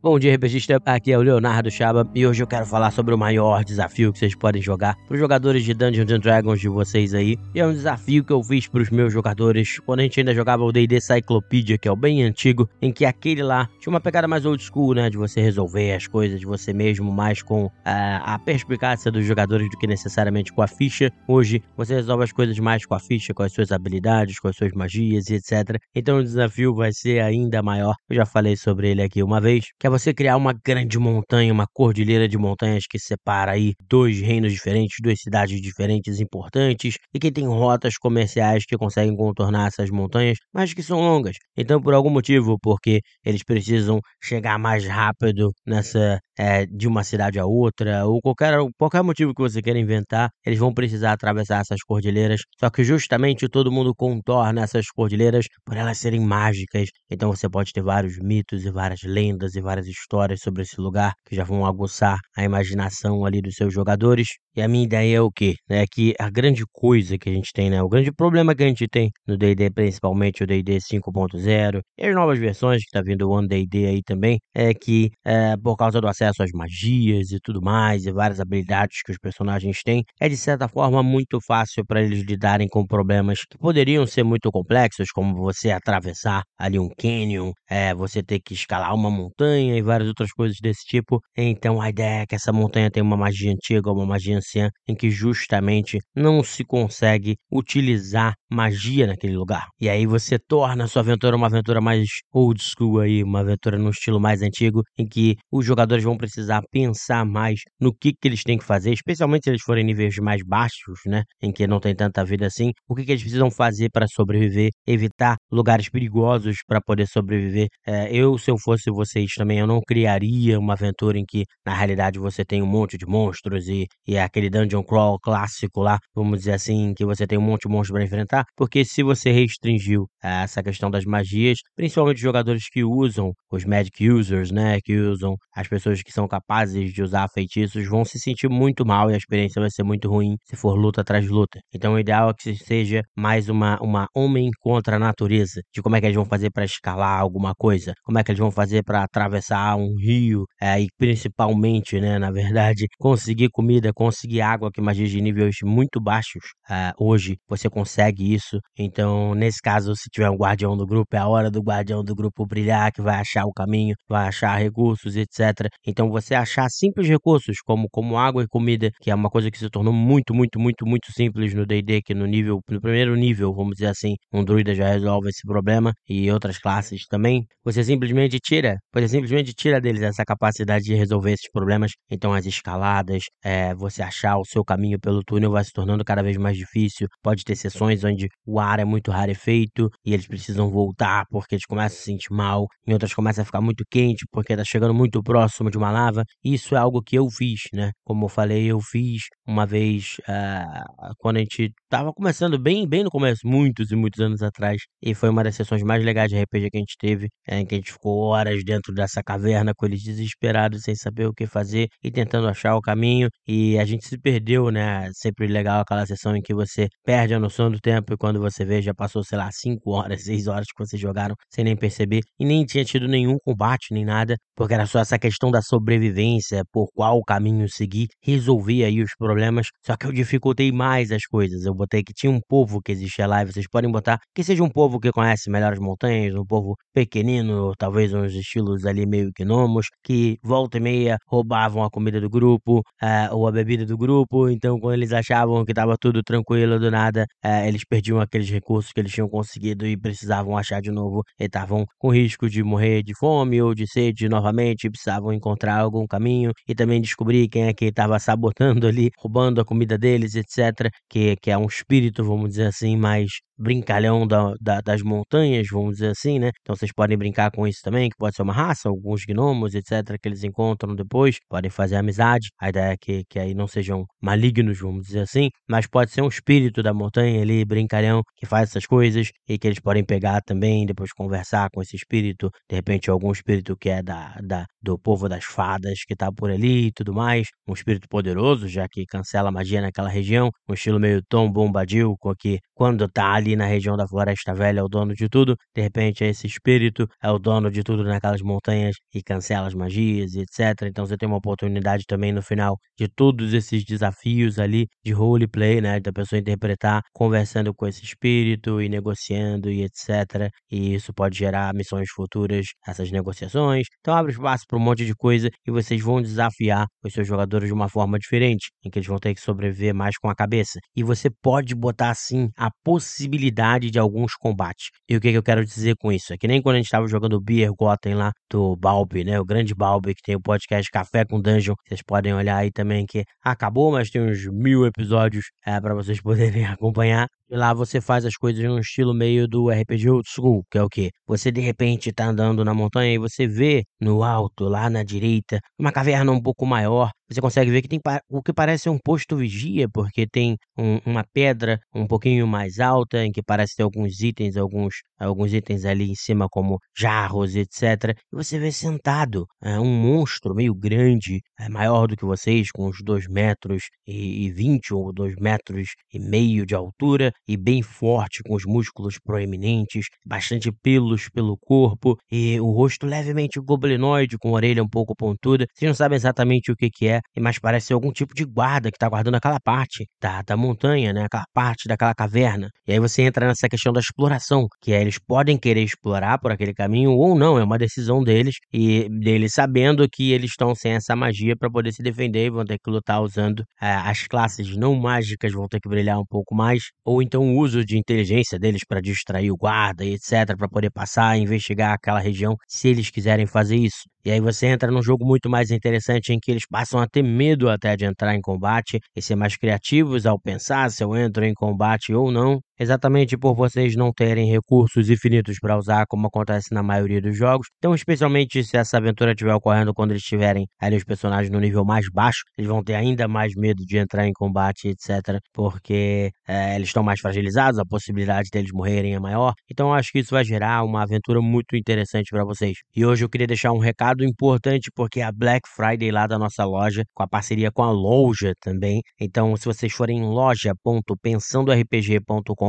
[0.00, 0.80] Bom dia, RPGista.
[0.86, 4.20] Aqui é o Leonardo Chaba e hoje eu quero falar sobre o maior desafio que
[4.20, 7.36] vocês podem jogar para os jogadores de Dungeons and Dragons de vocês aí.
[7.52, 10.32] E é um desafio que eu fiz para os meus jogadores quando a gente ainda
[10.32, 14.00] jogava o D&D Cyclopedia, que é o bem antigo, em que aquele lá tinha uma
[14.00, 17.64] pegada mais old school, né, de você resolver as coisas de você mesmo, mais com
[17.64, 21.10] uh, a perspicácia dos jogadores do que necessariamente com a ficha.
[21.26, 24.54] Hoje você resolve as coisas mais com a ficha, com as suas habilidades, com as
[24.54, 25.76] suas magias e etc.
[25.92, 27.96] Então o desafio vai ser ainda maior.
[28.08, 31.52] Eu já falei sobre ele aqui uma vez, que é você criar uma grande montanha,
[31.52, 37.18] uma cordilheira de montanhas que separa aí dois reinos diferentes, duas cidades diferentes importantes e
[37.18, 41.36] que tem rotas comerciais que conseguem contornar essas montanhas, mas que são longas.
[41.56, 47.38] Então, por algum motivo, porque eles precisam chegar mais rápido nessa é, de uma cidade
[47.38, 51.80] a outra ou qualquer qualquer motivo que você queira inventar, eles vão precisar atravessar essas
[51.82, 52.40] cordilheiras.
[52.60, 56.88] Só que justamente todo mundo contorna essas cordilheiras por elas serem mágicas.
[57.10, 60.80] Então você pode ter vários mitos e várias lendas e várias várias histórias sobre esse
[60.80, 64.28] lugar que já vão aguçar a imaginação ali dos seus jogadores.
[64.56, 65.54] E a minha ideia é o quê?
[65.68, 67.80] É que a grande coisa que a gente tem, né?
[67.82, 72.14] O grande problema que a gente tem no D&D, principalmente o D&D 5.0 e as
[72.14, 76.00] novas versões que tá vindo o One D&D aí também, é que é, por causa
[76.00, 80.28] do acesso às magias e tudo mais e várias habilidades que os personagens têm, é
[80.28, 85.10] de certa forma muito fácil para eles lidarem com problemas que poderiam ser muito complexos,
[85.12, 89.82] como você atravessar ali um canyon, é, você ter que escalar uma montanha montanha e
[89.82, 91.20] várias outras coisas desse tipo.
[91.36, 94.94] Então a ideia é que essa montanha tem uma magia antiga, uma magia anciã, em
[94.94, 99.66] que justamente não se consegue utilizar magia naquele lugar.
[99.80, 103.78] E aí você torna a sua aventura uma aventura mais old school aí, uma aventura
[103.78, 108.28] no estilo mais antigo, em que os jogadores vão precisar pensar mais no que, que
[108.28, 111.80] eles têm que fazer, especialmente se eles forem níveis mais baixos, né, em que não
[111.80, 116.58] tem tanta vida assim, o que, que eles precisam fazer para sobreviver, evitar lugares perigosos
[116.66, 117.68] para poder sobreviver.
[117.86, 121.74] É, eu, se eu fosse vocês também eu não criaria uma aventura em que, na
[121.74, 125.98] realidade, você tem um monte de monstros e, e é aquele dungeon crawl clássico lá,
[126.14, 129.30] vamos dizer assim, que você tem um monte de monstros para enfrentar, porque se você
[129.30, 134.96] restringiu eh, essa questão das magias, principalmente jogadores que usam, os magic users, né, que
[134.96, 139.14] usam as pessoas que são capazes de usar feitiços, vão se sentir muito mal e
[139.14, 141.60] a experiência vai ser muito ruim se for luta atrás de luta.
[141.74, 145.96] Então o ideal é que seja mais uma, uma homem contra a natureza, de como
[145.96, 148.82] é que eles vão fazer para escalar alguma coisa, como é que eles vão fazer
[148.82, 154.80] para atravessar um rio é, e principalmente, né, na verdade, conseguir comida, conseguir água que
[154.80, 156.42] magias de níveis muito baixos.
[156.70, 158.58] É, hoje você consegue isso.
[158.78, 162.14] Então, nesse caso, se tiver um guardião do grupo, é a hora do guardião do
[162.14, 165.68] grupo brilhar, que vai achar o caminho, vai achar recursos, etc.
[165.86, 169.58] Então, você achar simples recursos como, como água e comida, que é uma coisa que
[169.58, 173.52] se tornou muito, muito, muito, muito simples no D&D, que no nível, no primeiro nível,
[173.54, 177.46] vamos dizer assim, um druida já resolve esse problema e outras classes também.
[177.64, 181.92] Você simplesmente tira, você simplesmente simplesmente tira deles essa capacidade de resolver esses problemas.
[182.10, 186.22] Então, as escaladas, é, você achar o seu caminho pelo túnel vai se tornando cada
[186.22, 187.08] vez mais difícil.
[187.22, 191.66] Pode ter sessões onde o ar é muito rarefeito e eles precisam voltar porque eles
[191.66, 192.66] começam a se sentir mal.
[192.86, 196.24] Em outras, começa a ficar muito quente porque está chegando muito próximo de uma lava.
[196.44, 197.92] Isso é algo que eu fiz, né?
[198.04, 203.02] Como eu falei, eu fiz uma vez uh, quando a gente estava começando bem, bem
[203.02, 204.82] no começo, muitos e muitos anos atrás.
[205.02, 207.74] E foi uma das sessões mais legais de RPG que a gente teve, em que
[207.74, 211.88] a gente ficou horas dentro dessa caverna com eles desesperados, sem saber o que fazer
[212.04, 213.30] e tentando achar o caminho.
[213.46, 215.08] E a gente se perdeu, né?
[215.14, 218.66] Sempre legal aquela sessão em que você perde a noção do tempo e quando você
[218.66, 222.20] vê já passou, sei lá, 5 horas, 6 horas que vocês jogaram sem nem perceber
[222.38, 226.62] e nem tinha tido nenhum combate nem nada, porque era só essa questão da sobrevivência,
[226.70, 229.37] por qual caminho seguir, resolver aí os problemas.
[229.84, 231.64] Só que eu dificultei mais as coisas.
[231.64, 234.62] Eu botei que tinha um povo que existia lá e vocês podem botar que seja
[234.62, 239.30] um povo que conhece melhor as montanhas, um povo pequenino, talvez uns estilos ali meio
[239.38, 243.96] gnomos, que volta e meia roubavam a comida do grupo uh, ou a bebida do
[243.96, 244.48] grupo.
[244.48, 248.92] Então, quando eles achavam que estava tudo tranquilo do nada, uh, eles perdiam aqueles recursos
[248.92, 251.22] que eles tinham conseguido e precisavam achar de novo.
[251.38, 256.06] E estavam com risco de morrer de fome ou de sede novamente, precisavam encontrar algum
[256.06, 260.90] caminho e também descobrir quem é que estava sabotando ali, roubando a comida deles, etc.
[261.08, 265.96] Que, que é um espírito, vamos dizer assim, mais brincalhão da, da, das montanhas, vamos
[265.96, 266.50] dizer assim, né?
[266.60, 270.16] Então vocês podem brincar com isso também, que pode ser uma raça, alguns gnomos, etc.,
[270.20, 272.48] que eles encontram depois, podem fazer amizade.
[272.60, 276.22] A ideia é que, que aí não sejam malignos, vamos dizer assim, mas pode ser
[276.22, 280.40] um espírito da montanha ali, brincalhão, que faz essas coisas e que eles podem pegar
[280.42, 284.98] também, depois conversar com esse espírito, de repente algum espírito que é da, da do
[284.98, 289.04] povo das fadas que tá por ali e tudo mais, um espírito poderoso, já que
[289.06, 293.56] cancela a magia naquela região, um estilo meio Tom Bombadil, com, aqui, quando tá ali
[293.56, 295.56] na região da Floresta Velha, é o dono de tudo.
[295.74, 300.34] De repente, esse espírito é o dono de tudo naquelas montanhas e cancela as magias
[300.34, 300.82] e etc.
[300.86, 305.80] Então você tem uma oportunidade também no final de todos esses desafios ali de roleplay,
[305.80, 305.98] né?
[305.98, 310.48] Da pessoa interpretar, conversando com esse espírito e negociando e etc.
[310.70, 313.88] E isso pode gerar missões futuras, essas negociações.
[313.98, 317.66] Então abre espaço para um monte de coisa e vocês vão desafiar os seus jogadores
[317.66, 320.78] de uma forma diferente, em que eles vão ter que sobreviver mais com a cabeça.
[320.94, 324.90] E você pode botar assim a possibilidade de alguns combates.
[325.08, 326.32] E o que, que eu quero dizer com isso?
[326.32, 329.38] É que nem quando a gente estava jogando Beer Gotham lá do Balbi, né?
[329.40, 331.74] O grande Balbi que tem o podcast Café com Dungeon.
[331.86, 336.20] Vocês podem olhar aí também que acabou, mas tem uns mil episódios é, para vocês
[336.22, 337.28] poderem acompanhar.
[337.50, 340.76] E lá você faz as coisas em um estilo meio do RPG Old School, que
[340.76, 341.10] é o que?
[341.26, 345.58] Você de repente tá andando na montanha e você vê no alto, lá na direita,
[345.78, 347.10] uma caverna um pouco maior.
[347.30, 351.24] Você consegue ver que tem o que parece um posto vigia, porque tem um, uma
[351.32, 356.10] pedra um pouquinho mais alta, em que parece ter alguns itens, alguns, alguns itens ali
[356.10, 358.16] em cima, como jarros, etc.
[358.32, 362.88] E você vê sentado é, um monstro meio grande, é, maior do que vocês, com
[362.88, 368.42] uns 2 metros e 20 ou 2 metros e meio de altura e bem forte,
[368.42, 374.52] com os músculos proeminentes, bastante pelos pelo corpo e o rosto levemente goblinoide, com a
[374.52, 375.66] orelha um pouco pontuda.
[375.74, 378.90] Vocês não sabem exatamente o que, que é, mas parece ser algum tipo de guarda
[378.90, 381.24] que está guardando aquela parte da, da montanha, né?
[381.24, 382.68] Aquela parte daquela caverna.
[382.86, 386.52] E aí você entra nessa questão da exploração, que é eles podem querer explorar por
[386.52, 390.92] aquele caminho ou não, é uma decisão deles e deles sabendo que eles estão sem
[390.92, 394.76] essa magia para poder se defender e vão ter que lutar usando é, as classes
[394.76, 398.58] não mágicas, vão ter que brilhar um pouco mais, ou então o uso de inteligência
[398.58, 402.88] deles para distrair o guarda e etc, para poder passar e investigar aquela região, se
[402.88, 404.08] eles quiserem fazer isso.
[404.28, 407.22] E aí você entra num jogo muito mais interessante em que eles passam a ter
[407.22, 411.46] medo até de entrar em combate e ser mais criativos ao pensar se eu entro
[411.46, 416.72] em combate ou não exatamente por vocês não terem recursos infinitos para usar, como acontece
[416.72, 417.68] na maioria dos jogos.
[417.78, 421.84] Então, especialmente se essa aventura estiver ocorrendo quando eles estiverem ali os personagens no nível
[421.84, 425.38] mais baixo, eles vão ter ainda mais medo de entrar em combate, etc.
[425.52, 429.52] Porque é, eles estão mais fragilizados, a possibilidade deles morrerem é maior.
[429.70, 432.78] Então, acho que isso vai gerar uma aventura muito interessante para vocês.
[432.94, 436.64] E hoje eu queria deixar um recado importante porque a Black Friday lá da nossa
[436.64, 439.00] loja, com a parceria com a Loja também.
[439.20, 442.67] Então, se vocês forem em loja.pensandorpg.com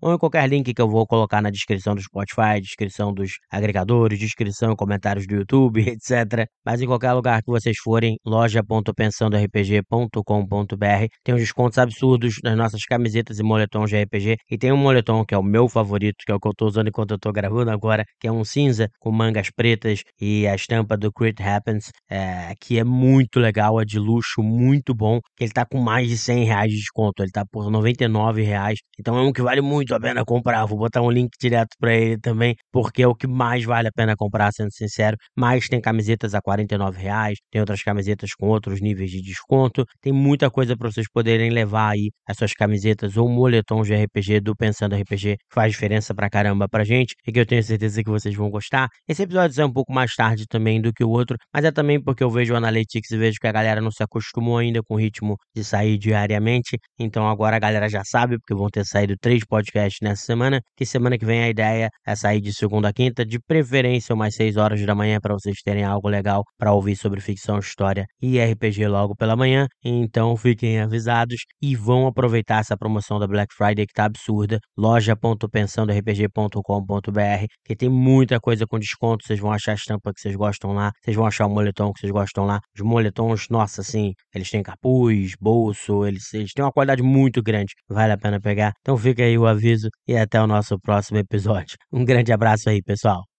[0.00, 4.18] ou em qualquer link que eu vou colocar na descrição do Spotify, descrição dos agregadores,
[4.18, 6.46] descrição e comentários do YouTube, etc.
[6.64, 13.38] Mas em qualquer lugar que vocês forem, loja.pensandorpg.com.br tem uns descontos absurdos nas nossas camisetas
[13.38, 14.36] e moletons de RPG.
[14.50, 16.66] E tem um moletom que é o meu favorito, que é o que eu tô
[16.66, 20.54] usando enquanto eu tô gravando agora, que é um cinza com mangas pretas e a
[20.54, 25.20] estampa do Crit Happens, é, que é muito legal, é de luxo, muito bom.
[25.40, 28.78] Ele tá com mais de 100 reais de desconto, ele tá por 99 reais.
[28.98, 30.66] Então então é um que vale muito a pena comprar.
[30.66, 33.90] Vou botar um link direto para ele também, porque é o que mais vale a
[33.90, 35.16] pena comprar, sendo sincero.
[35.34, 39.86] Mas tem camisetas a R$ reais, tem outras camisetas com outros níveis de desconto.
[40.02, 44.40] Tem muita coisa para vocês poderem levar aí as suas camisetas ou moletons de RPG
[44.40, 48.04] do Pensando RPG, que faz diferença pra caramba pra gente e que eu tenho certeza
[48.04, 48.88] que vocês vão gostar.
[49.08, 51.98] Esse episódio é um pouco mais tarde também do que o outro, mas é também
[51.98, 54.96] porque eu vejo o Analytics e vejo que a galera não se acostumou ainda com
[54.96, 56.78] o ritmo de sair diariamente.
[56.98, 60.60] Então agora a galera já sabe, porque vão ter saído saído três podcasts nessa semana,
[60.76, 64.34] que semana que vem a ideia é sair de segunda a quinta, de preferência umas
[64.34, 68.40] 6 horas da manhã, para vocês terem algo legal para ouvir sobre ficção, história e
[68.40, 69.68] RPG logo pela manhã.
[69.84, 74.58] Então fiquem avisados e vão aproveitar essa promoção da Black Friday que tá absurda.
[74.76, 79.24] loja.pensandorpg.com.br, que tem muita coisa com desconto.
[79.24, 82.00] Vocês vão achar a estampa que vocês gostam lá, vocês vão achar o moletom que
[82.00, 82.58] vocês gostam lá.
[82.74, 87.74] Os moletons, nossa, assim, eles têm capuz, bolso, eles, eles têm uma qualidade muito grande.
[87.88, 88.72] Vale a pena pegar.
[88.88, 91.76] Então fica aí o aviso e até o nosso próximo episódio.
[91.92, 93.28] Um grande abraço aí, pessoal.